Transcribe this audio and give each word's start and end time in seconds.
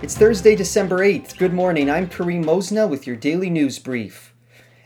It's 0.00 0.16
Thursday, 0.16 0.54
December 0.54 1.00
8th. 1.00 1.36
Good 1.38 1.52
morning. 1.52 1.90
I'm 1.90 2.08
Kareem 2.08 2.44
Mosna 2.44 2.88
with 2.88 3.04
your 3.04 3.16
daily 3.16 3.50
news 3.50 3.80
brief. 3.80 4.32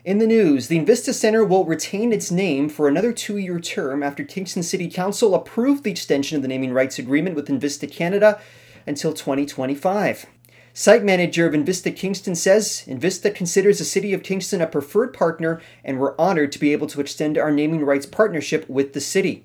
In 0.06 0.17
the 0.17 0.27
news, 0.27 0.69
the 0.69 0.79
Invista 0.79 1.12
Center 1.12 1.45
will 1.45 1.67
retain 1.67 2.15
its 2.15 2.31
name 2.31 2.71
for 2.71 2.88
another 2.88 3.12
two 3.12 3.37
year 3.37 3.61
term 3.61 4.03
after 4.03 4.25
Kingston 4.25 4.62
City 4.62 4.88
Council 4.88 5.35
approved 5.35 5.85
the 5.85 5.90
extension 5.90 6.37
of 6.37 6.40
the 6.40 6.48
naming 6.48 6.72
rights 6.72 6.98
agreement 6.98 7.37
with 7.37 7.48
Invista 7.48 7.93
Canada 7.93 8.40
until 8.87 9.12
2025. 9.12 10.25
Site 10.72 11.04
manager 11.04 11.47
of 11.47 11.53
Invista 11.53 11.94
Kingston 11.94 12.35
says 12.35 12.83
Invista 12.88 13.35
considers 13.35 13.81
the 13.81 13.85
City 13.85 14.15
of 14.15 14.22
Kingston 14.22 14.63
a 14.63 14.67
preferred 14.67 15.13
partner 15.13 15.60
and 15.85 16.01
we're 16.01 16.16
honored 16.19 16.52
to 16.52 16.59
be 16.59 16.73
able 16.73 16.87
to 16.87 17.02
extend 17.02 17.37
our 17.37 17.52
naming 17.52 17.84
rights 17.84 18.06
partnership 18.06 18.66
with 18.66 18.95
the 18.95 19.01
city. 19.01 19.45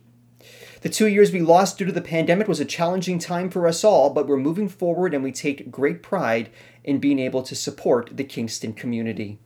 The 0.81 0.89
two 0.89 1.07
years 1.07 1.31
we 1.31 1.41
lost 1.41 1.77
due 1.77 1.85
to 1.85 1.91
the 1.91 2.01
pandemic 2.01 2.47
was 2.47 2.59
a 2.59 2.65
challenging 2.65 3.17
time 3.17 3.49
for 3.49 3.67
us 3.67 3.83
all, 3.83 4.11
but 4.11 4.27
we're 4.27 4.37
moving 4.37 4.69
forward 4.69 5.13
and 5.13 5.23
we 5.23 5.31
take 5.31 5.71
great 5.71 6.03
pride 6.03 6.49
in 6.83 6.99
being 6.99 7.19
able 7.19 7.41
to 7.43 7.55
support 7.55 8.11
the 8.15 8.23
Kingston 8.23 8.73
community. 8.73 9.39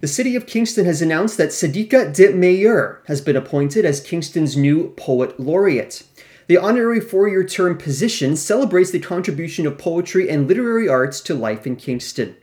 The 0.00 0.08
City 0.08 0.36
of 0.36 0.46
Kingston 0.46 0.84
has 0.84 1.00
announced 1.00 1.38
that 1.38 1.48
Sadiqa 1.48 2.14
de 2.14 2.98
has 3.06 3.20
been 3.22 3.36
appointed 3.36 3.86
as 3.86 4.00
Kingston's 4.00 4.54
new 4.54 4.90
Poet 4.98 5.40
Laureate. 5.40 6.02
The 6.46 6.58
honorary 6.58 7.00
four 7.00 7.26
year 7.26 7.44
term 7.44 7.78
position 7.78 8.36
celebrates 8.36 8.90
the 8.90 8.98
contribution 9.00 9.66
of 9.66 9.78
poetry 9.78 10.28
and 10.28 10.46
literary 10.46 10.86
arts 10.86 11.22
to 11.22 11.34
life 11.34 11.66
in 11.66 11.76
Kingston. 11.76 12.36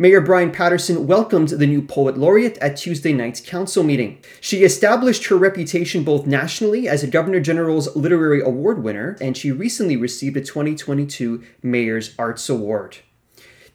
Mayor 0.00 0.22
Bryan 0.22 0.50
Paterson 0.50 1.06
welcomed 1.06 1.48
the 1.50 1.66
new 1.66 1.82
poet 1.82 2.16
laureate 2.16 2.56
at 2.56 2.78
Tuesday 2.78 3.12
night's 3.12 3.38
council 3.38 3.82
meeting. 3.82 4.18
She 4.40 4.64
established 4.64 5.26
her 5.26 5.36
reputation 5.36 6.04
both 6.04 6.26
nationally 6.26 6.88
as 6.88 7.02
a 7.02 7.06
Governor 7.06 7.38
General's 7.40 7.94
Literary 7.94 8.40
Award 8.40 8.82
winner, 8.82 9.18
and 9.20 9.36
she 9.36 9.52
recently 9.52 9.98
received 9.98 10.38
a 10.38 10.40
2022 10.40 11.44
Mayor's 11.62 12.14
Arts 12.18 12.48
Award. 12.48 12.96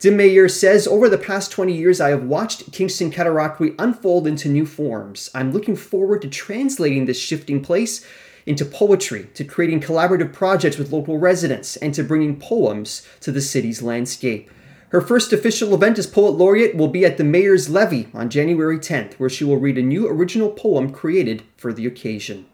De 0.00 0.10
Meijer 0.10 0.50
says, 0.50 0.88
Over 0.88 1.08
the 1.08 1.16
past 1.16 1.52
20 1.52 1.72
years, 1.72 2.00
I 2.00 2.08
have 2.08 2.24
watched 2.24 2.72
Kingston 2.72 3.12
Cataraqui 3.12 3.76
unfold 3.78 4.26
into 4.26 4.48
new 4.48 4.66
forms. 4.66 5.30
I'm 5.32 5.52
looking 5.52 5.76
forward 5.76 6.22
to 6.22 6.28
translating 6.28 7.06
this 7.06 7.20
shifting 7.20 7.62
place 7.62 8.04
into 8.46 8.64
poetry, 8.64 9.28
to 9.34 9.44
creating 9.44 9.80
collaborative 9.80 10.32
projects 10.32 10.76
with 10.76 10.90
local 10.90 11.18
residents, 11.18 11.76
and 11.76 11.94
to 11.94 12.02
bringing 12.02 12.40
poems 12.40 13.06
to 13.20 13.30
the 13.30 13.40
city's 13.40 13.80
landscape. 13.80 14.50
Her 14.90 15.00
first 15.00 15.32
official 15.32 15.74
event 15.74 15.98
as 15.98 16.06
Poet 16.06 16.32
Laureate 16.32 16.76
will 16.76 16.88
be 16.88 17.04
at 17.04 17.16
the 17.16 17.24
Mayor's 17.24 17.68
Levee 17.68 18.08
on 18.14 18.30
January 18.30 18.78
10th, 18.78 19.14
where 19.14 19.28
she 19.28 19.42
will 19.42 19.56
read 19.56 19.78
a 19.78 19.82
new 19.82 20.06
original 20.08 20.50
poem 20.50 20.92
created 20.92 21.42
for 21.56 21.72
the 21.72 21.86
occasion. 21.86 22.46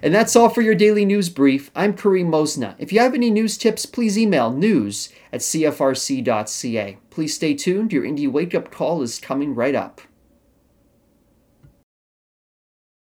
And 0.00 0.14
that's 0.14 0.36
all 0.36 0.48
for 0.48 0.62
your 0.62 0.76
daily 0.76 1.04
news 1.04 1.30
brief. 1.30 1.72
I'm 1.74 1.94
Kareem 1.94 2.26
Mosna. 2.26 2.76
If 2.78 2.92
you 2.92 3.00
have 3.00 3.14
any 3.14 3.30
news 3.30 3.58
tips, 3.58 3.84
please 3.84 4.16
email 4.16 4.52
news 4.52 5.08
at 5.32 5.40
cfrc.ca. 5.40 6.98
Please 7.10 7.34
stay 7.34 7.54
tuned. 7.54 7.92
Your 7.92 8.04
Indie 8.04 8.30
Wake 8.30 8.54
Up 8.54 8.70
Call 8.70 9.02
is 9.02 9.18
coming 9.18 9.54
right 9.54 9.74
up. 9.74 10.02